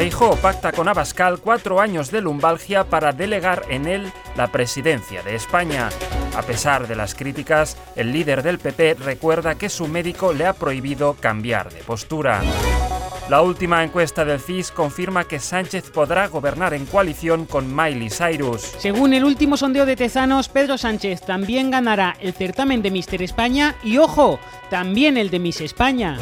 [0.00, 5.34] Feijóo pacta con Abascal cuatro años de lumbalgia para delegar en él la presidencia de
[5.34, 5.90] España.
[6.34, 10.54] A pesar de las críticas, el líder del PP recuerda que su médico le ha
[10.54, 12.40] prohibido cambiar de postura.
[13.28, 18.62] La última encuesta del CIS confirma que Sánchez podrá gobernar en coalición con Miley Cyrus.
[18.78, 23.76] Según el último sondeo de Tezanos, Pedro Sánchez también ganará el certamen de Mister España
[23.84, 24.40] y, ojo,
[24.70, 26.16] también el de Miss España.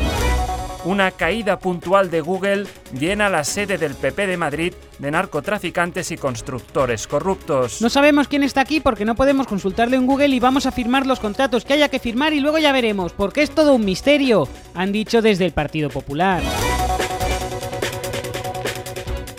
[0.84, 6.16] Una caída puntual de Google llena la sede del PP de Madrid de narcotraficantes y
[6.16, 7.82] constructores corruptos.
[7.82, 11.06] No sabemos quién está aquí porque no podemos consultarlo en Google y vamos a firmar
[11.06, 14.48] los contratos que haya que firmar y luego ya veremos, porque es todo un misterio,
[14.74, 16.42] han dicho desde el Partido Popular.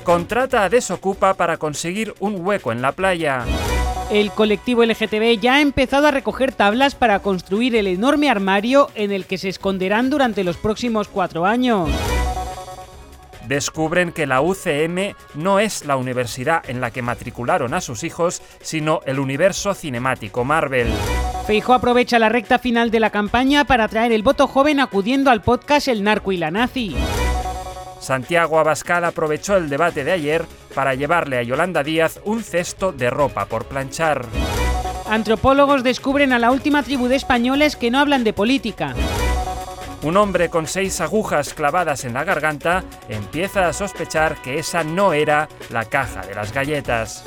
[0.04, 3.46] Contrata a Desocupa para conseguir un hueco en la playa.
[4.12, 9.12] El colectivo LGTB ya ha empezado a recoger tablas para construir el enorme armario en
[9.12, 11.90] el que se esconderán durante los próximos cuatro años.
[13.48, 18.42] Descubren que la UCM no es la universidad en la que matricularon a sus hijos,
[18.62, 20.88] sino el universo cinemático Marvel.
[21.46, 25.44] Feijo aprovecha la recta final de la campaña para atraer el voto joven acudiendo al
[25.44, 26.96] podcast El Narco y la Nazi.
[28.00, 30.46] Santiago Abascal aprovechó el debate de ayer
[30.80, 34.26] para llevarle a Yolanda Díaz un cesto de ropa por planchar.
[35.10, 38.96] Antropólogos descubren a la última tribu de españoles que no hablan de política.
[40.04, 45.12] Un hombre con seis agujas clavadas en la garganta empieza a sospechar que esa no
[45.12, 47.26] era la caja de las galletas.